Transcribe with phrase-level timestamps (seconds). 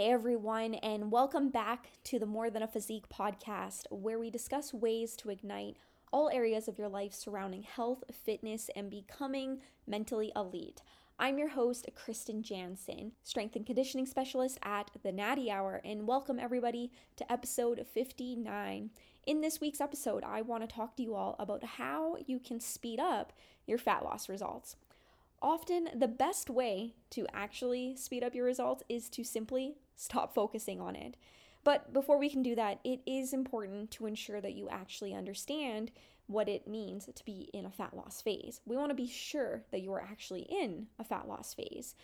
[0.00, 4.72] Hey everyone, and welcome back to the More Than a Physique podcast, where we discuss
[4.72, 5.76] ways to ignite
[6.10, 10.80] all areas of your life surrounding health, fitness, and becoming mentally elite.
[11.18, 16.38] I'm your host, Kristen Jansen, strength and conditioning specialist at the Natty Hour, and welcome
[16.38, 18.88] everybody to episode 59.
[19.26, 22.58] In this week's episode, I want to talk to you all about how you can
[22.58, 23.34] speed up
[23.66, 24.76] your fat loss results.
[25.42, 30.80] Often, the best way to actually speed up your results is to simply stop focusing
[30.80, 31.16] on it.
[31.62, 35.90] But before we can do that, it is important to ensure that you actually understand
[36.26, 38.60] what it means to be in a fat loss phase.
[38.64, 41.94] We want to be sure that you are actually in a fat loss phase.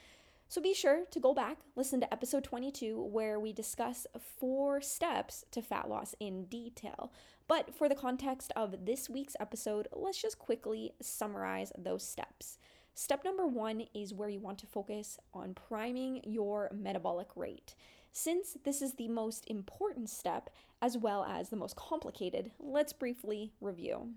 [0.48, 4.06] So be sure to go back, listen to episode 22, where we discuss
[4.39, 7.12] four steps to fat loss in detail.
[7.48, 12.58] But for the context of this week's episode, let's just quickly summarize those steps.
[12.98, 17.75] Step number one is where you want to focus on priming your metabolic rate.
[18.11, 20.48] Since this is the most important step
[20.80, 24.14] as well as the most complicated, let's briefly review.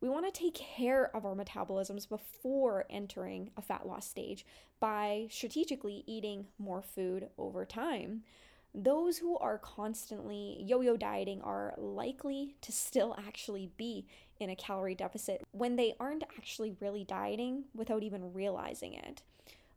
[0.00, 4.46] We want to take care of our metabolisms before entering a fat loss stage
[4.78, 8.22] by strategically eating more food over time
[8.76, 14.06] those who are constantly yo yo dieting are likely to still actually be
[14.38, 19.22] in a calorie deficit when they aren't actually really dieting without even realizing it.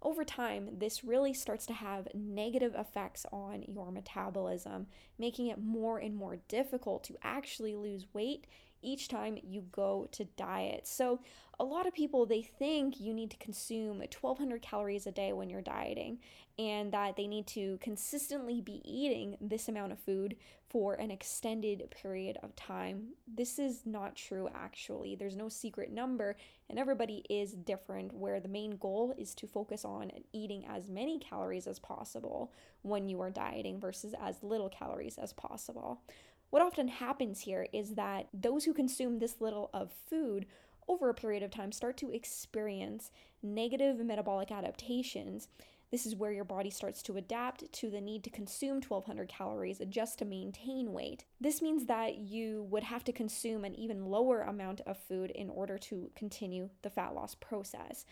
[0.02, 5.98] Over time, this really starts to have negative effects on your metabolism, making it more
[5.98, 8.46] and more difficult to actually lose weight
[8.82, 10.88] each time you go to diet.
[10.88, 11.20] So,
[11.60, 15.50] a lot of people they think you need to consume 1200 calories a day when
[15.50, 16.20] you're dieting
[16.58, 20.36] and that they need to consistently be eating this amount of food
[20.70, 23.10] for an extended period of time.
[23.28, 25.16] This is not true actually.
[25.16, 26.38] There's no secret number
[26.70, 31.20] and everybody is different where the main goal is to focus on eating as many
[31.20, 32.54] calories as possible
[32.84, 36.02] when you are dieting versus as little calories as possible.
[36.50, 40.48] What often happens here is that those who consume this little of food
[40.88, 43.12] over a period of time start to experience
[43.44, 45.48] negative metabolic adaptations.
[45.92, 49.82] This is where your body starts to adapt to the need to consume 1200 calories
[49.90, 51.26] just to maintain weight.
[51.40, 55.50] This means that you would have to consume an even lower amount of food in
[55.50, 58.06] order to continue the fat loss process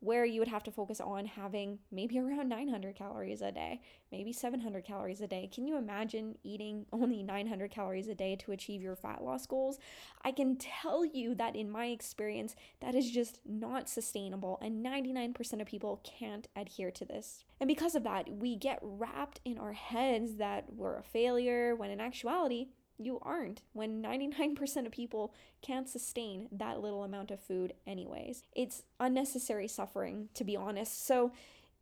[0.00, 3.80] where you would have to focus on having maybe around 900 calories a day,
[4.12, 5.48] maybe 700 calories a day.
[5.52, 9.78] Can you imagine eating only 900 calories a day to achieve your fat loss goals?
[10.22, 15.60] I can tell you that in my experience, that is just not sustainable, and 99%
[15.60, 17.44] of people can't adhere to this.
[17.60, 21.90] And because of that, we get wrapped in our heads that we're a failure when
[21.90, 22.68] in actuality,
[22.98, 28.42] you aren't when 99% of people can't sustain that little amount of food, anyways.
[28.54, 31.06] It's unnecessary suffering, to be honest.
[31.06, 31.32] So,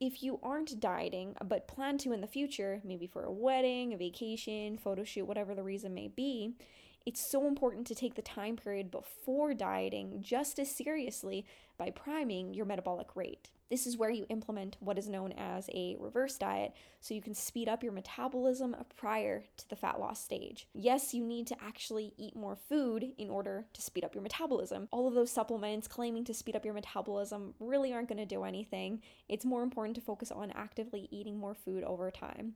[0.00, 3.96] if you aren't dieting but plan to in the future, maybe for a wedding, a
[3.96, 6.54] vacation, photo shoot, whatever the reason may be,
[7.06, 11.44] it's so important to take the time period before dieting just as seriously
[11.76, 13.50] by priming your metabolic rate.
[13.70, 17.34] This is where you implement what is known as a reverse diet so you can
[17.34, 20.68] speed up your metabolism prior to the fat loss stage.
[20.74, 24.86] Yes, you need to actually eat more food in order to speed up your metabolism.
[24.92, 28.44] All of those supplements claiming to speed up your metabolism really aren't going to do
[28.44, 29.00] anything.
[29.28, 32.54] It's more important to focus on actively eating more food over time.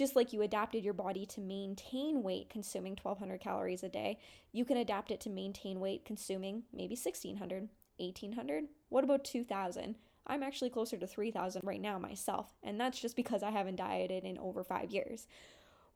[0.00, 4.18] Just like you adapted your body to maintain weight consuming 1200 calories a day,
[4.50, 7.68] you can adapt it to maintain weight consuming maybe 1600,
[7.98, 8.64] 1800.
[8.88, 9.96] What about 2000?
[10.26, 14.24] I'm actually closer to 3,000 right now myself, and that's just because I haven't dieted
[14.24, 15.26] in over five years.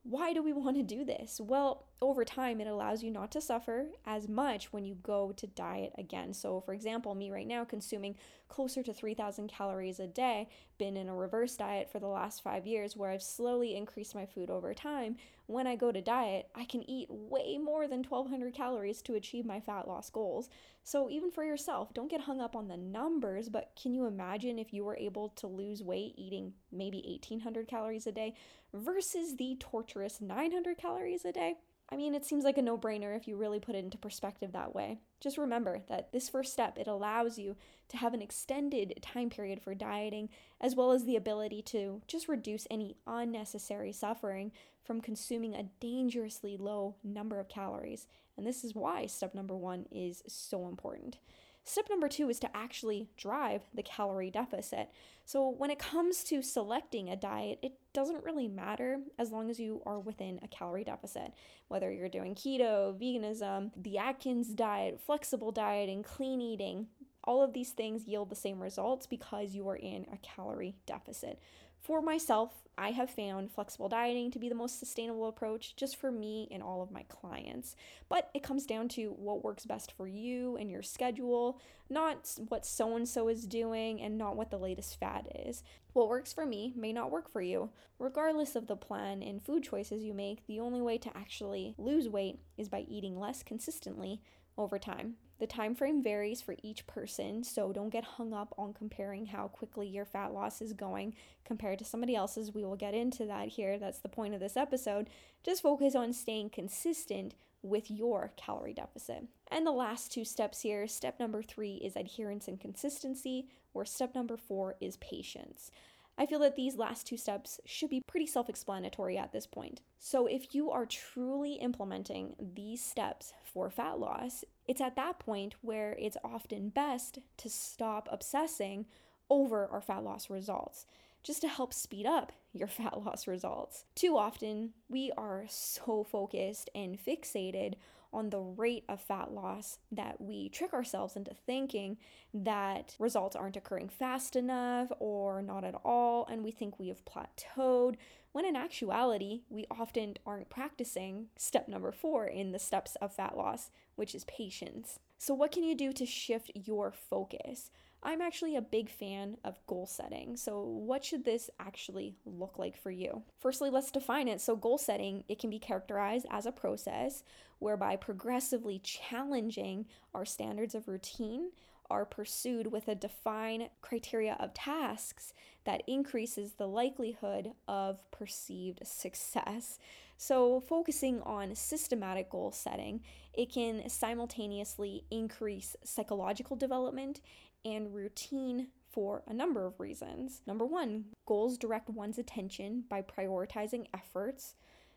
[0.02, 1.40] Why do we want to do this?
[1.42, 5.46] Well, over time, it allows you not to suffer as much when you go to
[5.46, 6.34] diet again.
[6.34, 8.16] So, for example, me right now consuming
[8.48, 12.66] closer to 3,000 calories a day, been in a reverse diet for the last five
[12.66, 15.16] years where I've slowly increased my food over time.
[15.46, 19.44] When I go to diet, I can eat way more than 1,200 calories to achieve
[19.44, 20.48] my fat loss goals.
[20.82, 24.58] So, even for yourself, don't get hung up on the numbers, but can you imagine
[24.58, 28.34] if you were able to lose weight eating maybe 1,800 calories a day
[28.72, 31.56] versus the torturous 900 calories a day?
[31.90, 34.52] I mean, it seems like a no brainer if you really put it into perspective
[34.52, 35.00] that way.
[35.20, 37.56] Just remember that this first step, it allows you
[37.88, 42.26] to have an extended time period for dieting, as well as the ability to just
[42.26, 44.50] reduce any unnecessary suffering
[44.82, 48.06] from consuming a dangerously low number of calories.
[48.36, 51.18] And this is why step number one is so important.
[51.66, 54.90] Step number two is to actually drive the calorie deficit.
[55.24, 59.58] So, when it comes to selecting a diet, it doesn't really matter as long as
[59.58, 61.32] you are within a calorie deficit.
[61.68, 66.88] Whether you're doing keto, veganism, the Atkins diet, flexible dieting, clean eating,
[67.24, 71.40] all of these things yield the same results because you are in a calorie deficit.
[71.84, 76.10] For myself, I have found flexible dieting to be the most sustainable approach just for
[76.10, 77.76] me and all of my clients.
[78.08, 81.60] But it comes down to what works best for you and your schedule,
[81.90, 85.62] not what so and so is doing and not what the latest fad is.
[85.92, 87.68] What works for me may not work for you.
[87.98, 92.08] Regardless of the plan and food choices you make, the only way to actually lose
[92.08, 94.22] weight is by eating less consistently
[94.56, 95.16] over time.
[95.44, 99.48] The time frame varies for each person, so don't get hung up on comparing how
[99.48, 101.14] quickly your fat loss is going
[101.44, 102.54] compared to somebody else's.
[102.54, 103.78] We will get into that here.
[103.78, 105.10] That's the point of this episode.
[105.42, 109.26] Just focus on staying consistent with your calorie deficit.
[109.50, 114.14] And the last two steps here step number three is adherence and consistency, where step
[114.14, 115.70] number four is patience.
[116.16, 119.80] I feel that these last two steps should be pretty self explanatory at this point.
[119.98, 125.54] So, if you are truly implementing these steps for fat loss, it's at that point
[125.60, 128.86] where it's often best to stop obsessing
[129.28, 130.86] over our fat loss results
[131.22, 133.84] just to help speed up your fat loss results.
[133.94, 137.74] Too often, we are so focused and fixated
[138.14, 141.98] on the rate of fat loss that we trick ourselves into thinking
[142.32, 147.04] that results aren't occurring fast enough or not at all, and we think we have
[147.04, 147.96] plateaued,
[148.32, 153.36] when in actuality, we often aren't practicing step number four in the steps of fat
[153.36, 154.98] loss, which is patience.
[155.18, 157.70] So, what can you do to shift your focus?
[158.04, 160.36] I'm actually a big fan of goal setting.
[160.36, 163.22] So, what should this actually look like for you?
[163.40, 164.40] Firstly, let's define it.
[164.40, 167.24] So, goal setting, it can be characterized as a process
[167.60, 171.50] whereby progressively challenging our standards of routine
[171.90, 175.32] are pursued with a defined criteria of tasks
[175.64, 179.78] that increases the likelihood of perceived success.
[180.16, 183.00] So, focusing on systematic goal setting,
[183.32, 187.20] it can simultaneously increase psychological development
[187.64, 190.42] and routine for a number of reasons.
[190.46, 194.54] Number one, goals direct one's attention by prioritizing efforts.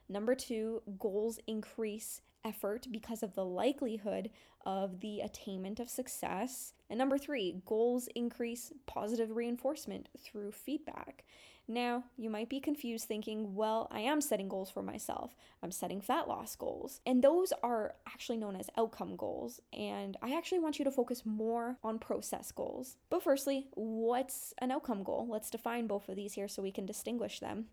[0.10, 4.30] Number two, goals increase effort because of the likelihood
[4.66, 6.74] of the attainment of success.
[6.90, 11.24] And number three, goals increase positive reinforcement through feedback.
[11.70, 15.36] Now, you might be confused thinking, well, I am setting goals for myself.
[15.62, 17.02] I'm setting fat loss goals.
[17.06, 19.62] And those are actually known as outcome goals.
[19.74, 22.96] And I actually want you to focus more on process goals.
[23.10, 25.28] But firstly, what's an outcome goal?
[25.30, 27.66] Let's define both of these here so we can distinguish them.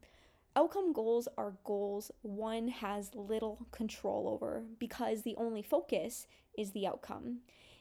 [0.57, 6.87] Outcome goals are goals one has little control over because the only focus is the
[6.87, 7.39] outcome.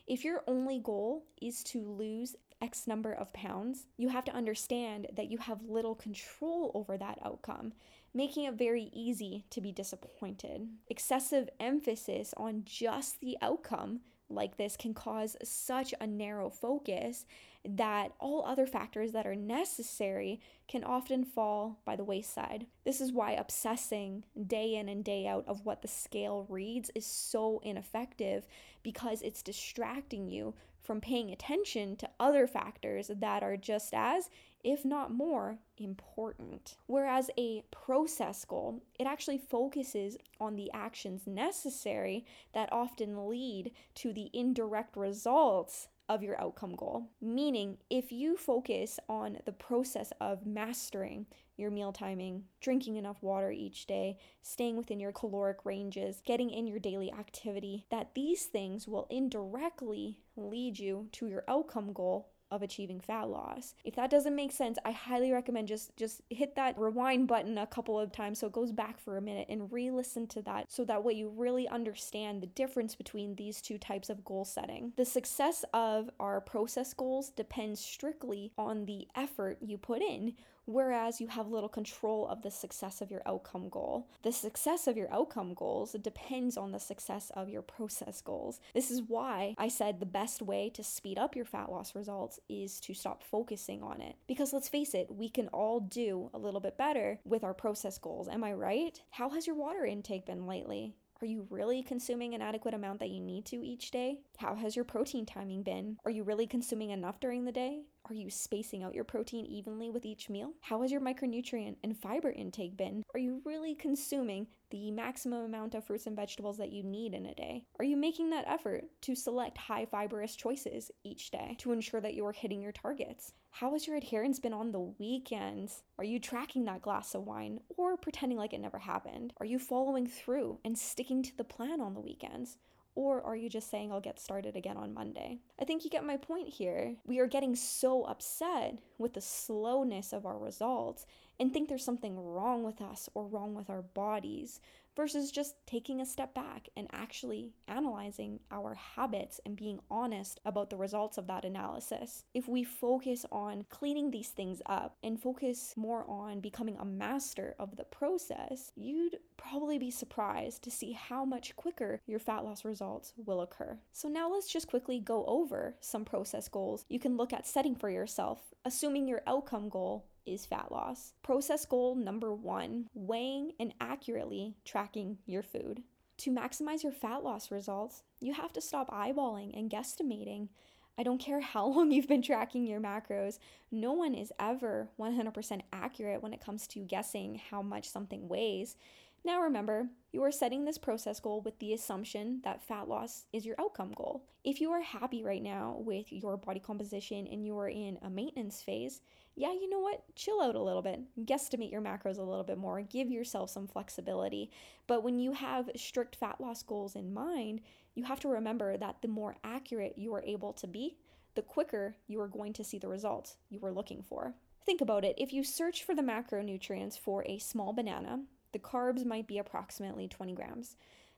[0.08, 5.08] If your only goal is to lose X number of pounds, you have to understand
[5.16, 7.74] that you have little control over that outcome,
[8.12, 10.68] making it very easy to be disappointed.
[10.88, 14.00] Excessive emphasis on just the outcome
[14.30, 17.26] like this can cause such a narrow focus
[17.66, 22.68] that all other factors that are necessary can often fall by the wayside.
[22.84, 27.06] This is why obsessing day in and day out of what the scale reads is
[27.06, 28.46] so ineffective
[28.82, 34.30] because it's distracting you from paying attention to other factors that are just as,
[34.64, 36.76] if not more, important.
[36.88, 44.12] Whereas a process goal, it actually focuses on the actions necessary that often lead to
[44.12, 47.10] the indirect results of your outcome goal.
[47.22, 51.26] Meaning, if you focus on the process of mastering
[51.58, 56.68] your meal timing, drinking enough water each day, staying within your caloric ranges, getting in
[56.68, 62.62] your daily activity, that these things will indirectly lead you to your outcome goal of
[62.62, 63.74] achieving fat loss.
[63.84, 67.68] If that doesn't make sense, I highly recommend just just hit that rewind button a
[67.68, 70.86] couple of times so it goes back for a minute and re-listen to that so
[70.86, 74.94] that way you really understand the difference between these two types of goal setting.
[74.96, 80.34] The success of our process goals depends strictly on the effort you put in
[80.66, 84.08] whereas you have little control of the success of your outcome goal.
[84.22, 88.60] The success of your outcome goals depends on the success of your process goals.
[88.74, 92.40] This is why I said the best way to speed up your fat loss results
[92.50, 94.16] is to stop focusing on it.
[94.28, 97.98] Because let's face it, we can all do a little bit better with our process
[97.98, 98.28] goals.
[98.28, 99.02] Am I right?
[99.12, 100.96] How has your water intake been lately?
[101.22, 104.20] Are you really consuming an adequate amount that you need to each day?
[104.40, 105.98] How has your protein timing been?
[106.04, 107.84] Are you really consuming enough during the day?
[108.10, 110.52] Are you spacing out your protein evenly with each meal?
[110.60, 113.06] How has your micronutrient and fiber intake been?
[113.14, 117.26] Are you really consuming the maximum amount of fruits and vegetables that you need in
[117.28, 117.64] a day?
[117.80, 122.14] Are you making that effort to select high fibrous choices each day to ensure that
[122.14, 123.32] you're hitting your targets?
[123.52, 125.84] How has your adherence been on the weekends?
[125.98, 129.32] Are you tracking that glass of wine or pretending like it never happened?
[129.40, 132.58] Are you following through and sticking to the plan on the weekends?
[132.96, 135.40] Or are you just saying I'll get started again on Monday?
[135.60, 136.96] I think you get my point here.
[137.06, 141.06] We are getting so upset with the slowness of our results
[141.40, 144.60] and think there's something wrong with us or wrong with our bodies
[144.96, 150.70] versus just taking a step back and actually analyzing our habits and being honest about
[150.70, 152.26] the results of that analysis.
[152.34, 157.56] If we focus on cleaning these things up and focus more on becoming a master
[157.60, 162.64] of the process, you'd probably be surprised to see how much quicker your fat loss
[162.64, 163.78] results will occur.
[163.92, 167.76] So, now let's just quickly go over some process goals you can look at setting
[167.76, 171.14] for yourself, assuming your outcome goal is fat loss.
[171.24, 175.84] Process goal number one weighing and accurately tracking your food.
[176.20, 180.50] To maximize your fat loss results, you have to stop eyeballing and guesstimating.
[180.98, 183.40] I don't care how long you've been tracking your macros,
[183.72, 188.78] no one is ever 100% accurate when it comes to guessing how much something weighs.
[189.26, 193.46] Now remember, you are setting this process goal with the assumption that fat loss is
[193.46, 194.26] your outcome goal.
[194.44, 198.10] If you are happy right now with your body composition and you are in a
[198.10, 199.02] maintenance phase,
[199.36, 200.04] yeah, you know what?
[200.16, 201.00] Chill out a little bit.
[201.26, 202.82] Guesstimate your macros a little bit more.
[202.82, 204.52] Give yourself some flexibility.
[204.88, 207.62] But when you have strict fat loss goals in mind,
[207.96, 210.98] you have to remember that the more accurate you are able to be,
[211.36, 214.36] the quicker you are going to see the results you were looking for.
[214.66, 215.16] Think about it.
[215.18, 218.20] If you search for the macronutrients for a small banana,
[218.54, 220.78] the carbs might be approximately 20 grams,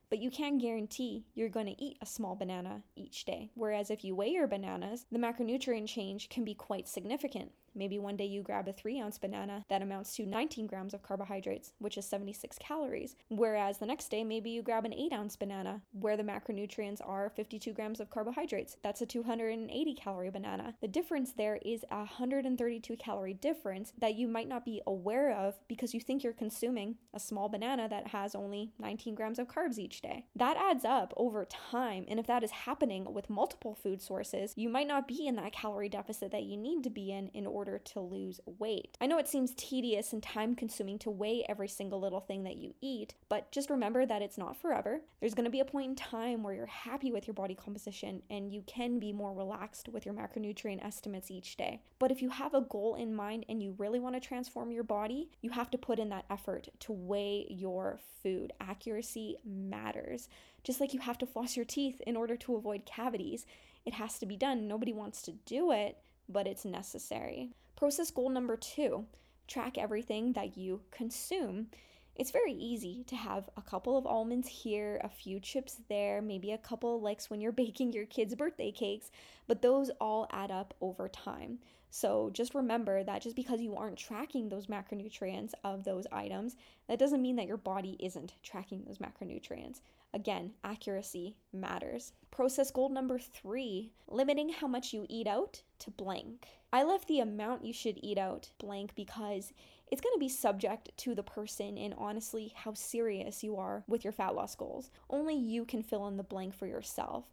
[0.10, 3.52] but you can guarantee you're going to eat a small banana each day.
[3.54, 7.52] Whereas if you weigh your bananas, the macronutrient change can be quite significant.
[7.76, 11.04] Maybe one day you grab a three ounce banana that amounts to 19 grams of
[11.04, 13.16] carbohydrates, which is 76 calories.
[13.30, 17.30] Whereas the next day, maybe you grab an eight ounce banana where the macronutrients are
[17.30, 18.78] 52 grams of carbohydrates.
[18.82, 20.76] That's a 280 calorie banana.
[20.82, 25.60] The difference there is a 132 calorie difference that you might not be aware of
[25.68, 29.78] because you think you're consuming a small banana that has only 19 grams of carbs
[29.78, 30.26] each day.
[30.36, 32.06] That adds up over time.
[32.08, 35.52] And if that is happening with multiple food sources, you might not be in that
[35.52, 38.96] calorie deficit that you need to be in in order order to lose weight.
[39.02, 42.58] I know it seems tedious and time consuming to weigh every single little thing that
[42.58, 45.02] you eat, but just remember that it's not forever.
[45.20, 48.22] There's going to be a point in time where you're happy with your body composition
[48.30, 51.82] and you can be more relaxed with your macronutrient estimates each day.
[51.98, 54.84] But if you have a goal in mind and you really want to transform your
[54.84, 58.54] body, you have to put in that effort to weigh your food.
[58.62, 60.30] Accuracy matters.
[60.64, 63.46] Just like you have to floss your teeth in order to avoid cavities,
[63.86, 64.68] it has to be done.
[64.68, 65.98] Nobody wants to do it,
[66.30, 67.52] but it's necessary.
[67.76, 69.06] Process goal number two
[69.48, 71.68] track everything that you consume.
[72.16, 76.52] It's very easy to have a couple of almonds here, a few chips there, maybe
[76.52, 79.12] a couple likes when you're baking your kids' birthday cakes,
[79.48, 81.60] but those all add up over time.
[81.90, 87.00] So just remember that just because you aren't tracking those macronutrients of those items, that
[87.00, 89.80] doesn't mean that your body isn't tracking those macronutrients.
[90.16, 92.14] Again, accuracy matters.
[92.32, 96.48] Process goal number three limiting how much you eat out to blank.
[96.72, 99.52] I left the amount you should eat out blank because
[99.92, 104.06] it's going to be subject to the person and honestly how serious you are with
[104.06, 104.90] your fat loss goals.
[105.10, 107.26] Only you can fill in the blank for yourself.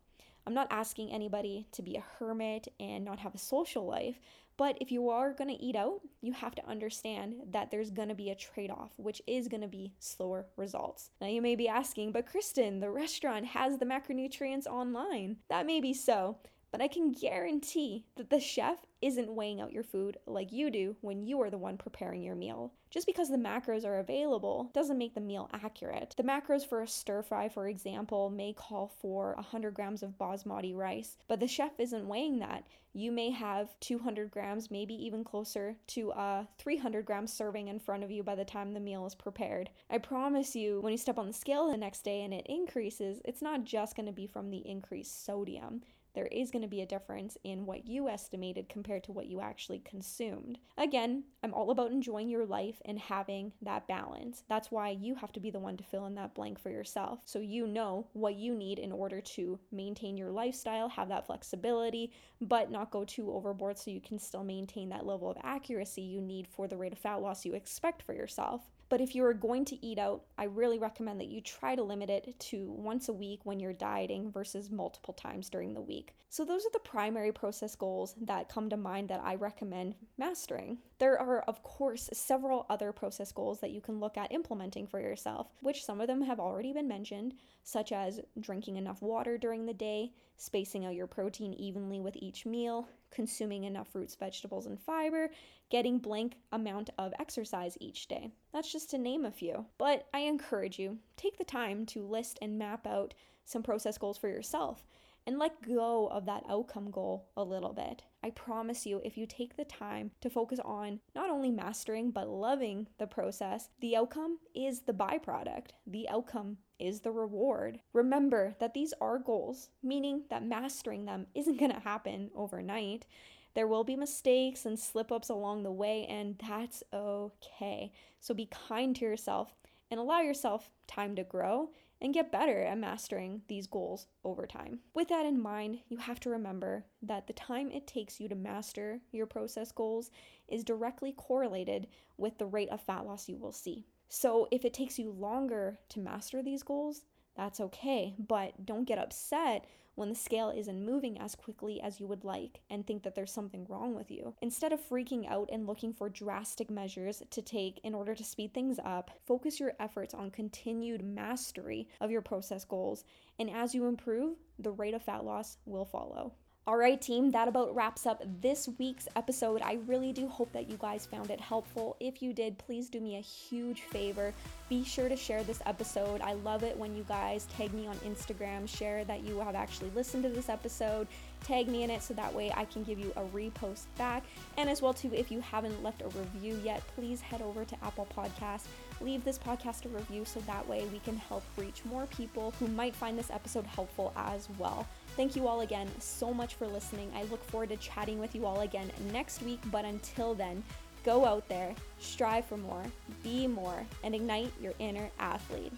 [0.44, 4.18] I'm not asking anybody to be a hermit and not have a social life,
[4.56, 8.08] but if you are going to eat out, you have to understand that there's going
[8.08, 11.10] to be a trade off, which is going to be slower results.
[11.20, 15.36] Now, you may be asking, but Kristen, the restaurant has the macronutrients online.
[15.48, 16.38] That may be so,
[16.72, 20.96] but I can guarantee that the chef isn't weighing out your food like you do
[21.02, 22.72] when you are the one preparing your meal.
[22.90, 26.14] Just because the macros are available doesn't make the meal accurate.
[26.16, 30.74] The macros for a stir fry, for example, may call for 100 grams of basmati
[30.74, 32.66] rice, but the chef isn't weighing that.
[32.94, 38.02] You may have 200 grams, maybe even closer to a 300 gram serving in front
[38.02, 39.68] of you by the time the meal is prepared.
[39.90, 43.20] I promise you, when you step on the scale the next day and it increases,
[43.26, 45.82] it's not just going to be from the increased sodium
[46.14, 49.40] there is going to be a difference in what you estimated compared to what you
[49.40, 50.58] actually consumed.
[50.76, 54.44] Again, I'm all about enjoying your life and having that balance.
[54.48, 57.20] That's why you have to be the one to fill in that blank for yourself.
[57.24, 62.12] So you know what you need in order to maintain your lifestyle, have that flexibility,
[62.40, 66.20] but not go too overboard so you can still maintain that level of accuracy you
[66.20, 68.62] need for the rate of fat loss you expect for yourself.
[68.92, 71.82] But if you are going to eat out, I really recommend that you try to
[71.82, 76.12] limit it to once a week when you're dieting versus multiple times during the week.
[76.28, 80.76] So, those are the primary process goals that come to mind that I recommend mastering.
[80.98, 85.00] There are, of course, several other process goals that you can look at implementing for
[85.00, 87.32] yourself, which some of them have already been mentioned,
[87.64, 92.44] such as drinking enough water during the day, spacing out your protein evenly with each
[92.44, 95.30] meal, consuming enough fruits, vegetables, and fiber,
[95.70, 98.30] getting blank amount of exercise each day.
[98.52, 99.66] That's just to name a few.
[99.78, 103.14] But I encourage you, take the time to list and map out
[103.44, 104.84] some process goals for yourself
[105.26, 108.02] and let go of that outcome goal a little bit.
[108.24, 112.28] I promise you, if you take the time to focus on not only mastering but
[112.28, 115.70] loving the process, the outcome is the byproduct.
[115.86, 117.80] The outcome is the reward.
[117.92, 123.06] Remember that these are goals, meaning that mastering them isn't going to happen overnight.
[123.54, 127.92] There will be mistakes and slip ups along the way, and that's okay.
[128.20, 129.54] So be kind to yourself
[129.90, 131.70] and allow yourself time to grow
[132.02, 134.80] and get better at mastering these goals over time.
[134.92, 138.34] With that in mind, you have to remember that the time it takes you to
[138.34, 140.10] master your process goals
[140.48, 141.86] is directly correlated
[142.18, 143.86] with the rate of fat loss you will see.
[144.08, 147.04] So if it takes you longer to master these goals,
[147.36, 152.06] that's okay, but don't get upset when the scale isn't moving as quickly as you
[152.06, 154.34] would like and think that there's something wrong with you.
[154.40, 158.54] Instead of freaking out and looking for drastic measures to take in order to speed
[158.54, 163.04] things up, focus your efforts on continued mastery of your process goals.
[163.38, 166.32] And as you improve, the rate of fat loss will follow.
[166.64, 169.60] All right, team, that about wraps up this week's episode.
[169.62, 171.96] I really do hope that you guys found it helpful.
[171.98, 174.32] If you did, please do me a huge favor.
[174.68, 176.20] Be sure to share this episode.
[176.20, 179.90] I love it when you guys tag me on Instagram, share that you have actually
[179.90, 181.08] listened to this episode,
[181.42, 184.22] tag me in it so that way I can give you a repost back.
[184.56, 187.84] And as well, too, if you haven't left a review yet, please head over to
[187.84, 188.66] Apple Podcasts,
[189.02, 192.68] leave this podcast a review so that way we can help reach more people who
[192.68, 194.86] might find this episode helpful as well.
[195.16, 197.10] Thank you all again so much for listening.
[197.14, 200.62] I look forward to chatting with you all again next week, but until then,
[201.04, 202.84] go out there, strive for more,
[203.22, 205.72] be more, and ignite your inner athlete.